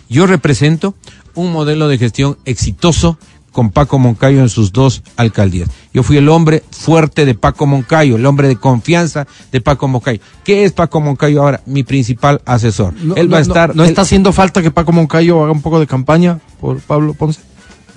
[0.07, 0.95] Yo represento
[1.35, 3.17] un modelo de gestión exitoso
[3.59, 5.67] con Paco Moncayo en sus dos alcaldías.
[5.93, 10.21] Yo fui el hombre fuerte de Paco Moncayo, el hombre de confianza de Paco Moncayo.
[10.45, 11.59] ¿Qué es Paco Moncayo ahora?
[11.65, 12.93] Mi principal asesor.
[13.03, 13.75] No, él va a no, estar...
[13.75, 17.13] ¿No, él- está haciendo falta que Paco Moncayo haga un poco de campaña por Pablo
[17.15, 17.41] Ponce?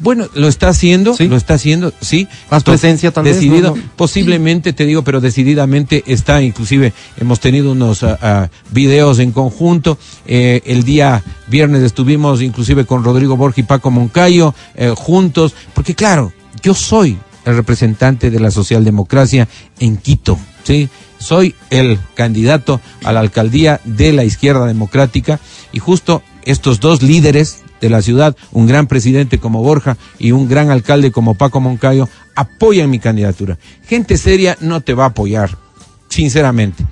[0.03, 1.29] Bueno, lo está haciendo, Sí.
[1.29, 2.27] lo está haciendo, sí.
[2.51, 8.51] Más presencia, tal Decidido, posiblemente, te digo, pero decididamente está, inclusive, hemos tenido unos ah,
[8.73, 9.99] videos en conjunto.
[10.27, 15.95] Eh, el día viernes estuvimos inclusive con Rodrigo Borja y Paco Moncayo eh, juntos, porque
[15.95, 16.33] claro,
[16.65, 19.47] yo soy el representante de la socialdemocracia
[19.79, 20.37] en Quito.
[20.65, 20.89] ¿sí?
[21.19, 25.39] Soy el candidato a la alcaldía de la izquierda democrática
[25.73, 30.49] y justo estos dos líderes de la ciudad, un gran presidente como Borja y un
[30.49, 33.59] gran alcalde como Paco Moncayo, apoyan mi candidatura.
[33.87, 35.59] Gente seria no te va a apoyar,
[36.09, 36.87] sinceramente.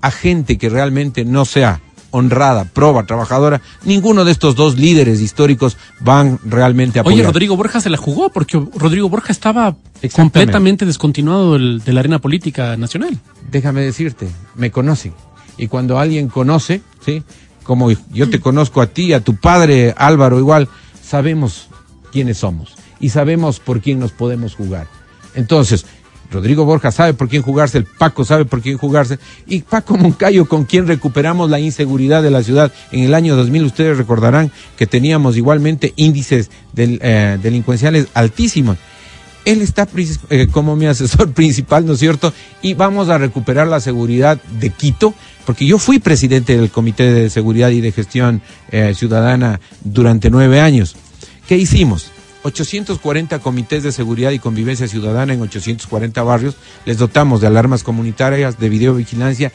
[0.00, 5.76] A gente que realmente no sea honrada, proba, trabajadora, ninguno de estos dos líderes históricos
[6.00, 7.20] van realmente a apoyar.
[7.20, 9.76] Oye, Rodrigo Borja se la jugó porque Rodrigo Borja estaba
[10.14, 13.18] completamente descontinuado del, de la arena política nacional.
[13.50, 15.12] Déjame decirte, me conocen.
[15.58, 17.22] Y cuando alguien conoce, ¿sí?
[17.62, 20.68] Como yo te conozco a ti, a tu padre Álvaro igual,
[21.02, 21.68] sabemos
[22.10, 24.86] quiénes somos y sabemos por quién nos podemos jugar.
[25.34, 25.86] Entonces,
[26.32, 30.46] Rodrigo Borja sabe por quién jugarse, el Paco sabe por quién jugarse, y Paco Moncayo
[30.46, 33.64] con quien recuperamos la inseguridad de la ciudad en el año 2000.
[33.64, 38.78] Ustedes recordarán que teníamos igualmente índices del, eh, delincuenciales altísimos.
[39.44, 39.88] Él está
[40.30, 42.32] eh, como mi asesor principal, ¿no es cierto?
[42.62, 47.30] Y vamos a recuperar la seguridad de Quito, porque yo fui presidente del Comité de
[47.30, 50.96] Seguridad y de Gestión eh, Ciudadana durante nueve años.
[51.46, 52.10] ¿Qué hicimos?
[52.44, 56.56] 840 comités de seguridad y convivencia ciudadana en 840 barrios.
[56.84, 59.52] Les dotamos de alarmas comunitarias, de videovigilancia,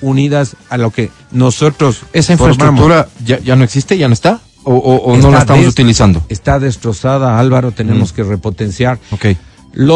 [0.00, 2.02] unidas a lo que nosotros.
[2.12, 4.40] ¿Esa infraestructura ya, ya, no existe, ya no está?
[4.64, 6.24] ¿O, o, no la estamos utilizando?
[6.28, 8.16] Está destrozada, Álvaro, tenemos mm.
[8.16, 8.98] que repotenciar.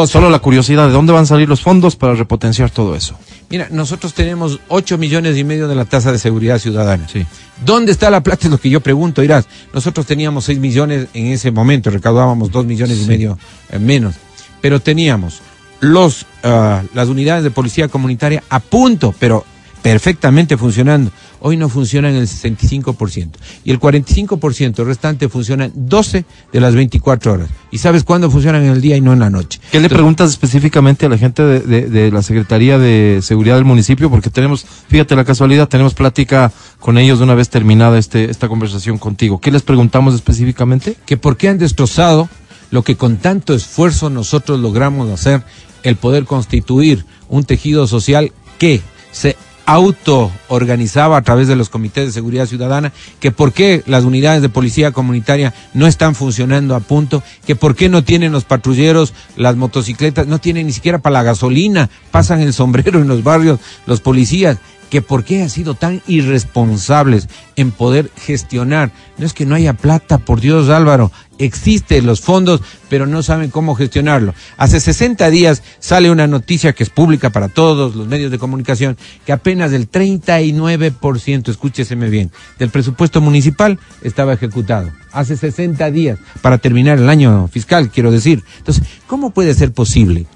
[0.07, 3.17] Solo la curiosidad, ¿de dónde van a salir los fondos para repotenciar todo eso?
[3.49, 7.09] Mira, nosotros tenemos 8 millones y medio de la tasa de seguridad ciudadana.
[7.09, 7.25] Sí.
[7.65, 8.47] ¿Dónde está la plata?
[8.47, 9.49] Es lo que yo pregunto, dirás.
[9.73, 13.39] Nosotros teníamos 6 millones en ese momento, recaudábamos 2 millones y medio
[13.71, 14.17] eh, menos.
[14.61, 15.41] Pero teníamos
[15.81, 19.47] los, uh, las unidades de policía comunitaria a punto, pero
[19.83, 21.11] perfectamente funcionando.
[21.41, 23.31] Hoy no funcionan el 65%.
[23.65, 27.49] Y el 45% restante funcionan 12 de las 24 horas.
[27.71, 29.61] ¿Y sabes cuándo funcionan en el día y no en la noche?
[29.73, 34.11] ¿Qué le preguntas específicamente a la gente de, de, la Secretaría de Seguridad del municipio?
[34.11, 38.99] Porque tenemos, fíjate la casualidad, tenemos plática con ellos una vez terminada este, esta conversación
[38.99, 39.41] contigo.
[39.41, 40.97] ¿Qué les preguntamos específicamente?
[41.07, 42.29] Que por qué han destrozado
[42.71, 45.43] lo que con tanto esfuerzo nosotros logramos hacer,
[45.83, 49.37] el poder constituir un tejido social que se
[49.71, 54.49] auto-organizaba a través de los comités de seguridad ciudadana, que por qué las unidades de
[54.49, 59.55] policía comunitaria no están funcionando a punto, que por qué no tienen los patrulleros, las
[59.55, 64.01] motocicletas, no tienen ni siquiera para la gasolina, pasan el sombrero en los barrios los
[64.01, 64.59] policías,
[64.91, 68.91] que por qué han sido tan irresponsables en poder gestionar.
[69.17, 73.51] No es que no haya plata, por Dios Álvaro, existen los fondos, pero no saben
[73.51, 74.35] cómo gestionarlo.
[74.57, 78.99] Hace 60 días sale una noticia que es pública para todos los medios de comunicación,
[79.25, 84.91] que apenas el 39%, escúcheseme bien, del presupuesto municipal estaba ejecutado.
[85.13, 88.43] Hace 60 días, para terminar el año fiscal, quiero decir.
[88.59, 90.27] Entonces, ¿cómo puede ser posible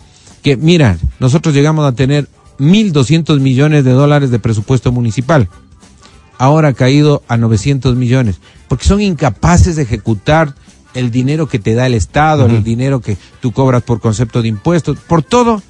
[0.42, 5.48] que, mira, nosotros llegamos a tener 1.200 millones de dólares de presupuesto municipal.
[6.38, 10.54] Ahora ha caído a 900 millones, porque son incapaces de ejecutar
[10.94, 14.48] el dinero que te da el Estado, el dinero que tú cobras por concepto de
[14.48, 15.62] impuestos, por todo.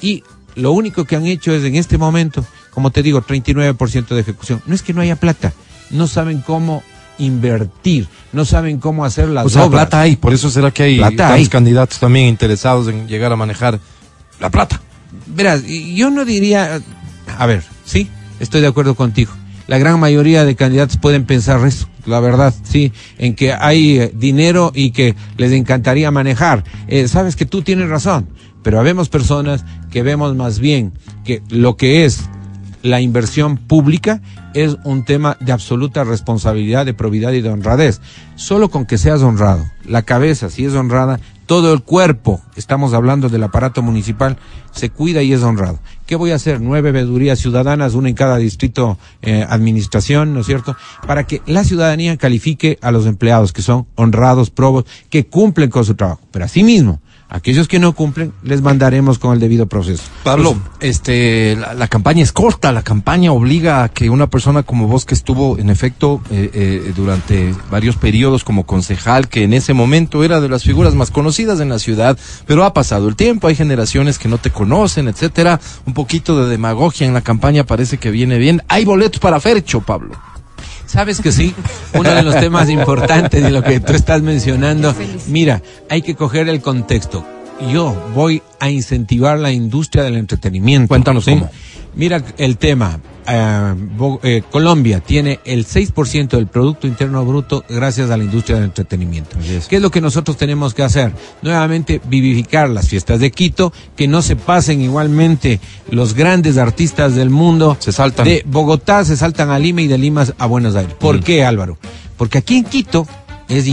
[0.00, 0.22] Y
[0.54, 4.62] lo único que han hecho es en este momento, como te digo, 39% de ejecución.
[4.66, 5.52] No es que no haya plata,
[5.90, 6.82] no saben cómo
[7.18, 10.96] invertir, no saben cómo hacer las o sea, plata hay, por eso será que hay,
[10.96, 13.78] plata candidatos también interesados en llegar a manejar
[14.40, 14.80] la plata
[15.26, 16.80] verás, yo no diría,
[17.38, 18.08] a ver, sí,
[18.40, 19.32] estoy de acuerdo contigo.
[19.66, 24.12] La gran mayoría de candidatos pueden pensar eso, la verdad, sí, en que hay eh,
[24.14, 26.64] dinero y que les encantaría manejar.
[26.86, 28.28] Eh, sabes que tú tienes razón,
[28.62, 30.92] pero habemos personas que vemos más bien
[31.24, 32.24] que lo que es
[32.82, 34.20] la inversión pública
[34.52, 38.02] es un tema de absoluta responsabilidad, de probidad y de honradez.
[38.36, 43.28] Solo con que seas honrado, la cabeza, si es honrada, todo el cuerpo, estamos hablando
[43.28, 44.38] del aparato municipal,
[44.72, 45.78] se cuida y es honrado.
[46.06, 46.60] ¿Qué voy a hacer?
[46.60, 50.76] Nueve veedurías ciudadanas, una en cada distrito eh, administración, ¿no es cierto?
[51.06, 55.84] Para que la ciudadanía califique a los empleados que son honrados, probos, que cumplen con
[55.84, 56.20] su trabajo.
[56.30, 57.00] Pero asimismo,
[57.34, 60.04] Aquellos que no cumplen, les mandaremos con el debido proceso.
[60.22, 65.04] Pablo, este, la, campaña es corta, la campaña obliga a que una persona como vos
[65.04, 70.22] que estuvo, en efecto, eh, eh, durante varios periodos como concejal, que en ese momento
[70.22, 72.16] era de las figuras más conocidas en la ciudad,
[72.46, 75.58] pero ha pasado el tiempo, hay generaciones que no te conocen, etcétera.
[75.86, 78.62] Un poquito de demagogia en la campaña parece que viene bien.
[78.68, 80.14] Hay boletos para Fercho, Pablo.
[80.94, 81.52] Sabes que sí,
[81.94, 84.94] uno de los temas importantes de lo que tú estás mencionando,
[85.26, 87.26] mira, hay que coger el contexto.
[87.72, 90.86] Yo voy a incentivar la industria del entretenimiento.
[90.86, 91.50] Cuéntanos cómo.
[91.96, 93.00] Mira el tema.
[93.26, 93.74] Eh,
[94.22, 99.38] eh, Colombia tiene el 6% del Producto Interno Bruto gracias a la industria del entretenimiento.
[99.40, 99.66] Es.
[99.68, 101.12] ¿Qué es lo que nosotros tenemos que hacer?
[101.42, 105.60] Nuevamente vivificar las fiestas de Quito, que no se pasen igualmente
[105.90, 107.76] los grandes artistas del mundo.
[107.80, 108.26] Se saltan.
[108.26, 110.94] De Bogotá se saltan a Lima y de Lima a Buenos Aires.
[110.94, 111.22] ¿Por Mm.
[111.22, 111.78] qué, Álvaro?
[112.16, 113.06] Porque aquí en Quito
[113.48, 113.66] es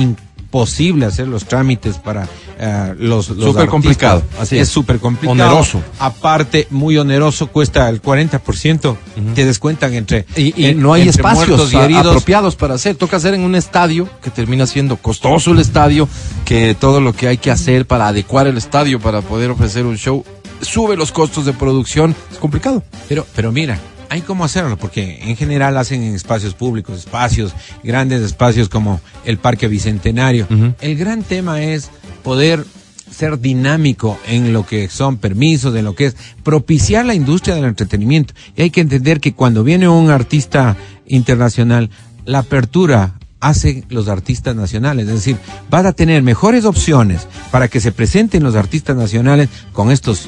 [0.51, 2.27] imposible hacer los trámites para
[2.59, 5.31] eh, los, los Súper complicado, así es súper complicado.
[5.49, 5.81] Oneroso.
[5.97, 8.95] Aparte, muy oneroso, cuesta el 40%.
[9.33, 10.25] Te descuentan entre.
[10.35, 12.07] Y, y en- no hay espacios y heridos.
[12.07, 12.95] apropiados para hacer.
[12.97, 16.09] Toca hacer en un estadio que termina siendo costoso el estadio,
[16.43, 19.97] que todo lo que hay que hacer para adecuar el estadio para poder ofrecer un
[19.97, 20.25] show
[20.61, 22.13] sube los costos de producción.
[22.29, 22.83] Es complicado.
[23.07, 23.79] Pero, pero mira,
[24.11, 29.37] hay cómo hacerlo, porque en general hacen en espacios públicos, espacios, grandes espacios como el
[29.37, 30.47] Parque Bicentenario.
[30.81, 31.89] El gran tema es
[32.21, 32.65] poder
[33.09, 37.63] ser dinámico en lo que son permisos, en lo que es propiciar la industria del
[37.63, 38.33] entretenimiento.
[38.57, 41.89] Y hay que entender que cuando viene un artista internacional,
[42.25, 45.07] la apertura hace los artistas nacionales.
[45.07, 45.37] Es decir,
[45.69, 50.27] van a tener mejores opciones para que se presenten los artistas nacionales con estos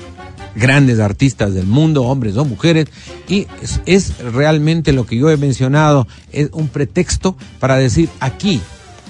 [0.55, 2.87] grandes artistas del mundo, hombres o mujeres,
[3.27, 3.47] y
[3.85, 8.61] es, realmente lo que yo he mencionado, es un pretexto para decir aquí,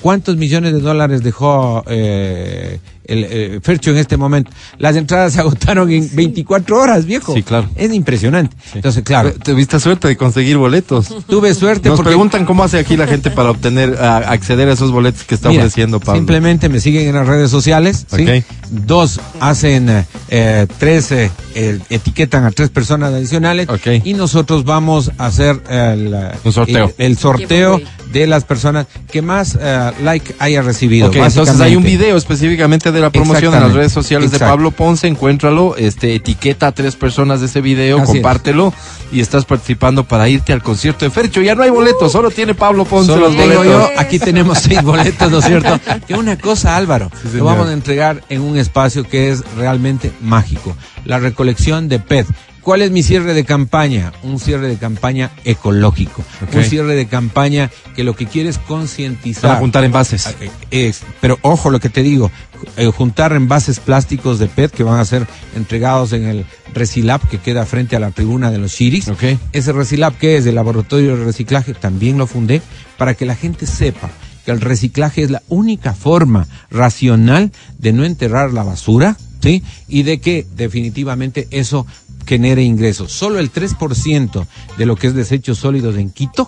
[0.02, 4.52] ¿cuántos millones de dólares dejó eh, el eh, Fercho en este momento?
[4.78, 7.34] Las entradas se agotaron en 24 horas, viejo.
[7.34, 7.70] Sí, claro.
[7.76, 8.56] Es impresionante.
[8.74, 11.08] Entonces, claro, Tuviste suerte de conseguir boletos.
[11.28, 12.10] tuve suerte Nos porque...
[12.10, 15.50] preguntan cómo hace aquí la gente para obtener, a- acceder a esos boletos que está
[15.50, 16.20] Mira, ofreciendo Pablo.
[16.20, 18.06] Simplemente me siguen en las redes sociales.
[18.16, 18.44] ¿sí?
[18.72, 23.68] Dos hacen eh, eh, tres, eh, eh, etiquetan a tres personas adicionales.
[23.70, 23.88] Ok.
[24.04, 26.92] Y nosotros vamos a hacer el, Un sorteo.
[26.98, 27.82] el, el sorteo.
[28.14, 31.12] De las personas que más eh, like haya recibido.
[31.12, 34.40] Entonces hay un video específicamente de la promoción en las redes sociales de.
[34.40, 38.10] Pablo Ponce, encuéntralo, este, etiqueta a tres personas de ese video, Así es.
[38.10, 38.74] compártelo
[39.12, 41.42] y estás participando para irte al concierto de Fercho.
[41.42, 43.66] Ya no hay boletos, solo tiene Pablo Ponce Solo los boletos.
[43.66, 45.80] yo, aquí tenemos seis boletos, ¿no es cierto?
[46.08, 50.12] Que una cosa, Álvaro, Sí, lo vamos a entregar en un espacio que es realmente
[50.22, 52.28] mágico, la recolección de PET.
[52.64, 54.14] ¿Cuál es mi cierre de campaña?
[54.24, 56.24] Un cierre de campaña ecológico,
[56.54, 59.42] un cierre de campaña que lo que quiere es concientizar.
[59.50, 60.34] Para juntar envases.
[60.72, 62.32] Es- pero ojo lo que te digo,
[62.78, 67.38] eh, juntar envases plásticos de PET que van a ser entregados en el Recilab que
[67.40, 69.10] queda frente a la tribuna de los Chiris.
[69.10, 69.24] Ok.
[69.52, 72.62] Ese Recilab que es el laboratorio de reciclaje también lo fundé
[72.98, 74.10] para que la gente sepa
[74.46, 79.64] que el reciclaje es la única forma racional de no enterrar la basura, ¿sí?
[79.88, 81.88] Y de que definitivamente eso
[82.26, 83.12] genere ingresos.
[83.12, 84.46] Solo el 3%
[84.78, 86.48] de lo que es desechos sólidos en Quito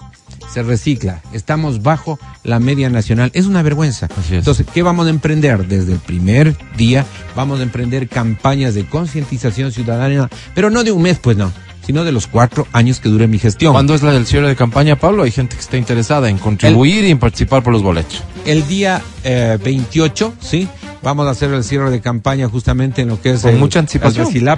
[0.51, 1.21] se recicla.
[1.33, 3.31] Estamos bajo la media nacional.
[3.33, 4.07] Es una vergüenza.
[4.31, 5.67] Entonces, ¿qué vamos a emprender?
[5.67, 11.01] Desde el primer día vamos a emprender campañas de concientización ciudadana, pero no de un
[11.01, 11.51] mes, pues no,
[11.85, 13.73] sino de los cuatro años que dure mi gestión.
[13.73, 15.23] ¿Cuándo es la del cierre de campaña, Pablo?
[15.23, 18.23] Hay gente que está interesada en contribuir y en participar por los boletos.
[18.45, 20.67] El día eh, 28, ¿sí?
[21.03, 23.79] Vamos a hacer el cierre de campaña justamente en lo que es Con el, mucha
[23.79, 24.25] anticipación.
[24.27, 24.57] el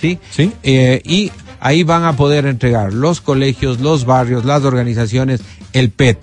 [0.00, 0.18] ¿sí?
[0.30, 0.52] Sí.
[0.62, 5.40] Eh, y ahí van a poder entregar los colegios, los barrios, las organizaciones,
[5.72, 6.18] el PET.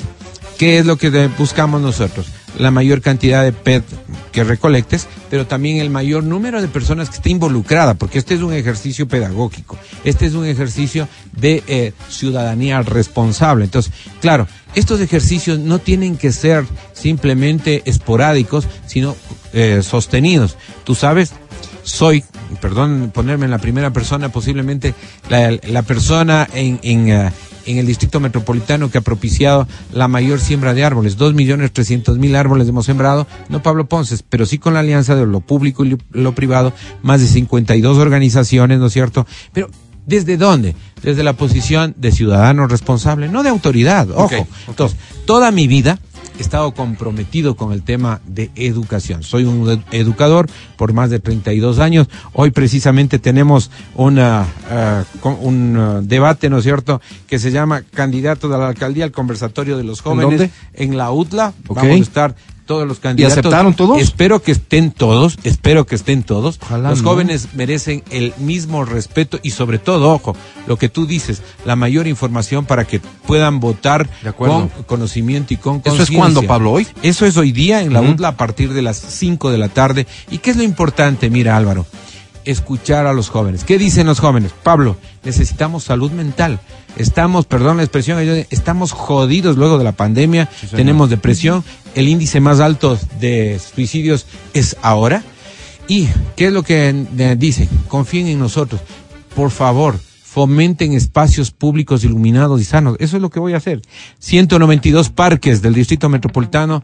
[0.58, 2.28] ¿Qué es lo que buscamos nosotros?
[2.58, 3.84] La mayor cantidad de PET
[4.32, 8.42] que recolectes, pero también el mayor número de personas que esté involucrada, porque este es
[8.42, 13.66] un ejercicio pedagógico, este es un ejercicio de eh, ciudadanía responsable.
[13.66, 19.16] Entonces, claro, estos ejercicios no tienen que ser simplemente esporádicos, sino
[19.54, 20.58] eh, sostenidos.
[20.84, 21.34] Tú sabes,
[21.88, 22.24] soy,
[22.62, 24.94] perdón ponerme en la primera persona, posiblemente
[25.30, 27.32] la, la persona en, en, eh,
[27.66, 31.16] en el distrito metropolitano que ha propiciado la mayor siembra de árboles.
[31.16, 35.16] Dos millones trescientos mil árboles hemos sembrado, no Pablo Ponces, pero sí con la alianza
[35.16, 36.74] de lo público y lo, privado,
[37.04, 39.26] más de 52 organizaciones, ¿no es cierto?
[39.54, 39.70] Pero,
[40.06, 40.76] ¿desde dónde?
[41.02, 44.46] Desde la posición de ciudadano responsable, no de autoridad, ojo.
[44.68, 46.00] Entonces, toda mi vida
[46.40, 49.24] estado comprometido con el tema de educación.
[49.24, 50.48] Soy un ed- educador
[50.78, 52.08] por más de 32 años.
[52.34, 55.04] Hoy precisamente tenemos una, ah,
[55.42, 59.78] un ah, debate, ¿no es cierto?, que se llama Candidatos a la Alcaldía, el conversatorio
[59.78, 60.40] de los jóvenes.
[60.40, 60.52] dónde?
[60.74, 61.54] En la UTLA.
[61.68, 62.36] Vamos a estar
[62.68, 63.40] todos los candidatos.
[63.40, 64.00] aceptaron todos?
[64.00, 66.60] Espero que estén todos, espero que estén todos.
[66.62, 67.10] Ojalá los no.
[67.10, 70.36] jóvenes merecen el mismo respeto y sobre todo, ojo,
[70.68, 75.58] lo que tú dices, la mayor información para que puedan votar De con conocimiento y
[75.58, 76.18] con ¿Eso es conciencia.
[76.20, 76.74] cuándo, Pablo?
[76.74, 76.86] ¿Hoy?
[77.02, 78.12] Eso es hoy día en la Ujú.
[78.12, 80.06] UTLA a partir de las 5 de la tarde.
[80.30, 81.30] ¿Y qué es lo importante?
[81.32, 81.88] Mira, Álvaro,
[82.46, 83.64] escuchar a los jóvenes.
[83.64, 84.52] ¿Qué dicen los jóvenes?
[84.64, 86.60] Pablo, necesitamos salud mental.
[86.98, 91.64] Estamos, perdón la expresión, estamos jodidos luego de la pandemia, Sí, tenemos depresión,
[91.96, 95.24] el índice más alto de suicidios es ahora.
[95.88, 97.70] ¿Y qué es lo que eh, dicen?
[97.88, 98.82] Confíen en nosotros.
[99.36, 102.98] Por favor, fomenten espacios públicos iluminados y sanos.
[103.00, 103.82] Eso es lo que voy a hacer.
[104.20, 106.84] 192 parques del Distrito Metropolitano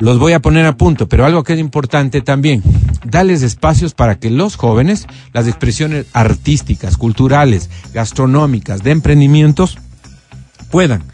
[0.00, 2.62] los voy a poner a punto, pero algo que es importante también,
[3.04, 9.78] darles espacios para que los jóvenes, las expresiones artísticas, culturales, gastronómicas, de emprendimientos,
[10.70, 11.04] puedan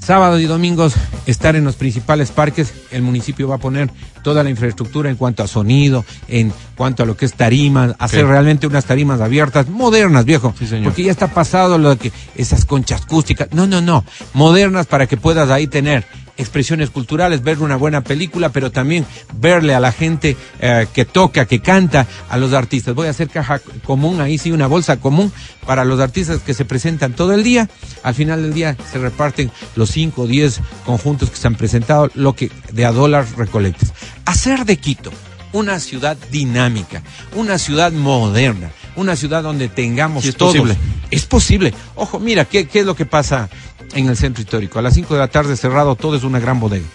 [0.00, 0.94] sábados y domingos
[1.26, 2.72] estar en los principales parques.
[2.90, 3.90] El municipio va a poner
[4.22, 8.26] toda la infraestructura en cuanto a sonido, en cuanto a lo que es tarimas, hacer
[8.26, 10.54] realmente unas tarimas abiertas, modernas, viejo.
[10.82, 13.48] Porque ya está pasado lo de que esas conchas acústicas.
[13.52, 14.04] No, no, no.
[14.34, 16.04] Modernas para que puedas ahí tener
[16.40, 21.46] expresiones culturales, ver una buena película, pero también verle a la gente eh, que toca,
[21.46, 22.94] que canta, a los artistas.
[22.94, 25.32] Voy a hacer caja común, ahí sí, una bolsa común
[25.66, 27.68] para los artistas que se presentan todo el día.
[28.02, 32.10] Al final del día se reparten los 5 o 10 conjuntos que se han presentado,
[32.14, 33.92] lo que de a dólar recolectes.
[34.24, 35.10] Hacer de Quito
[35.52, 37.02] una ciudad dinámica,
[37.34, 40.76] una ciudad moderna, una ciudad donde tengamos es posible.
[41.10, 41.74] Es posible.
[41.96, 43.48] Ojo, mira, ¿qué, ¿qué es lo que pasa
[43.94, 44.78] en el centro histórico.
[44.78, 46.86] A las 5 de la tarde cerrado, todo es una gran bodega.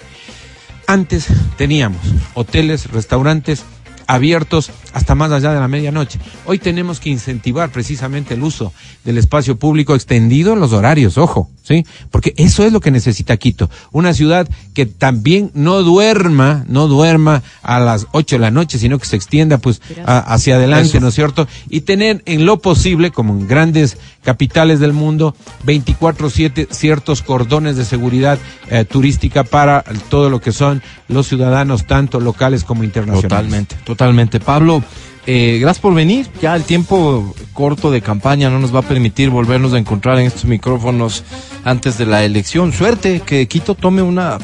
[0.87, 1.27] Antes
[1.57, 2.01] teníamos
[2.35, 3.63] hoteles, restaurantes
[4.07, 6.19] abiertos hasta más allá de la medianoche.
[6.45, 11.49] Hoy tenemos que incentivar precisamente el uso del espacio público extendido en los horarios, ojo,
[11.63, 11.85] ¿sí?
[12.11, 13.69] Porque eso es lo que necesita Quito.
[13.91, 18.99] Una ciudad que también no duerma, no duerma a las 8 de la noche, sino
[18.99, 21.47] que se extienda pues hacia adelante, ¿no es cierto?
[21.69, 27.85] Y tener en lo posible, como en grandes capitales del mundo, 24/7 ciertos cordones de
[27.85, 28.39] seguridad
[28.69, 33.29] eh, turística para todo lo que son los ciudadanos, tanto locales como internacionales.
[33.29, 34.41] Totalmente, totalmente.
[34.41, 34.83] Pablo,
[35.25, 36.27] eh, gracias por venir.
[36.41, 40.25] Ya el tiempo corto de campaña no nos va a permitir volvernos a encontrar en
[40.25, 41.23] estos micrófonos
[41.63, 42.73] antes de la elección.
[42.73, 44.37] Suerte que Quito tome una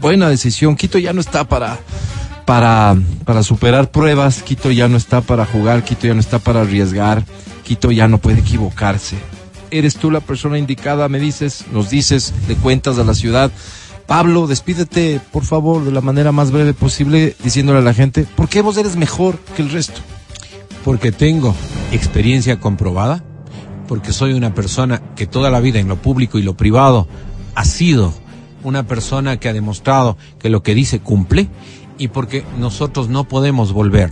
[0.00, 0.74] buena decisión.
[0.74, 1.78] Quito ya no está para,
[2.44, 4.42] para, para superar pruebas.
[4.42, 5.84] Quito ya no está para jugar.
[5.84, 7.24] Quito ya no está para arriesgar.
[7.62, 9.16] Quito ya no puede equivocarse.
[9.70, 13.50] Eres tú la persona indicada, me dices, nos dices, de cuentas a la ciudad.
[14.06, 18.48] Pablo, despídete, por favor, de la manera más breve posible, diciéndole a la gente, ¿por
[18.48, 20.00] qué vos eres mejor que el resto?
[20.84, 21.54] Porque tengo
[21.90, 23.24] experiencia comprobada,
[23.88, 27.08] porque soy una persona que toda la vida en lo público y lo privado
[27.54, 28.12] ha sido
[28.62, 31.48] una persona que ha demostrado que lo que dice cumple
[31.96, 34.10] y porque nosotros no podemos volver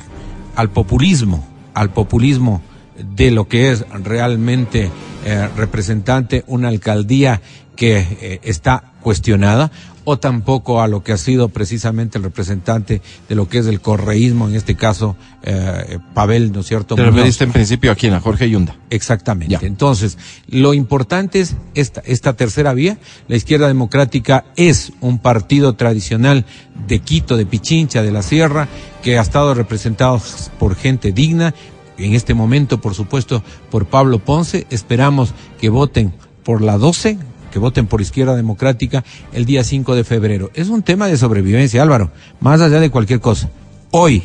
[0.57, 2.63] al populismo, al populismo
[2.97, 4.91] de lo que es realmente
[5.25, 7.41] eh, representante una alcaldía
[7.77, 9.71] que eh, está cuestionada
[10.05, 13.81] o tampoco a lo que ha sido precisamente el representante de lo que es el
[13.81, 16.97] correísmo, en este caso eh, Pavel, ¿no es cierto?
[16.97, 18.77] Te referiste en principio a quién, a Jorge Yunda.
[18.91, 19.65] Exactamente.
[19.65, 22.99] Entonces, lo importante es esta, esta tercera vía.
[23.29, 26.45] La izquierda democrática es un partido tradicional
[26.89, 28.69] de Quito, de Pichincha, de la Sierra,
[29.03, 30.21] que ha estado representado
[30.59, 31.55] por gente digna.
[31.99, 34.67] En este momento, por supuesto, por Pablo Ponce.
[34.71, 37.19] Esperamos que voten por la 12,
[37.51, 40.51] que voten por Izquierda Democrática el día 5 de febrero.
[40.55, 43.51] Es un tema de sobrevivencia, Álvaro, más allá de cualquier cosa.
[43.91, 44.23] Hoy,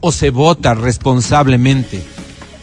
[0.00, 2.02] o se vota responsablemente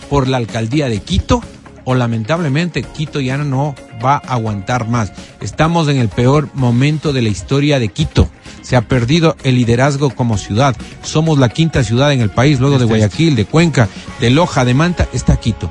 [0.10, 1.42] por la alcaldía de Quito,
[1.86, 5.12] o lamentablemente Quito ya no va a aguantar más.
[5.42, 8.30] Estamos en el peor momento de la historia de Quito.
[8.64, 10.76] Se ha perdido el liderazgo como ciudad.
[11.04, 13.88] Somos la quinta ciudad en el país, luego de Guayaquil, de Cuenca,
[14.20, 15.70] de Loja, de Manta, está Quito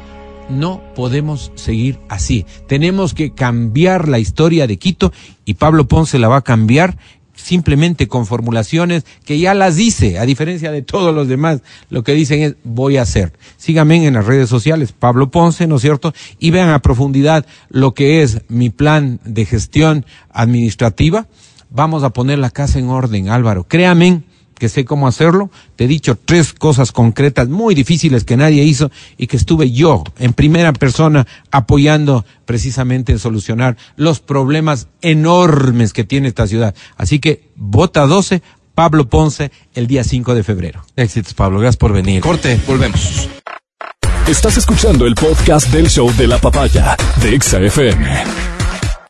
[0.49, 2.45] no podemos seguir así.
[2.67, 5.13] Tenemos que cambiar la historia de Quito
[5.45, 6.99] y Pablo Ponce la va a cambiar
[7.35, 12.13] simplemente con formulaciones que ya las dice, a diferencia de todos los demás, lo que
[12.13, 13.33] dicen es voy a hacer.
[13.57, 16.13] Síganme en las redes sociales, Pablo Ponce, ¿no es cierto?
[16.39, 21.27] Y vean a profundidad lo que es mi plan de gestión administrativa.
[21.75, 23.65] Vamos a poner la casa en orden, Álvaro.
[23.65, 24.23] Créame
[24.59, 25.51] que sé cómo hacerlo.
[25.75, 30.05] Te he dicho tres cosas concretas muy difíciles que nadie hizo y que estuve yo
[30.19, 36.75] en primera persona apoyando precisamente en solucionar los problemas enormes que tiene esta ciudad.
[36.97, 38.43] Así que vota 12,
[38.75, 40.85] Pablo Ponce, el día 5 de febrero.
[40.95, 41.59] Éxitos, Pablo.
[41.59, 42.21] Gracias por venir.
[42.21, 43.29] Corte, volvemos.
[44.29, 48.52] Estás escuchando el podcast del show de la papaya de XFM.